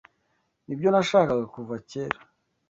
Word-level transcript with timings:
Nibyo 0.65 0.87
nashakaga 0.91 1.45
kuva 1.53 1.75
kera. 1.89 2.19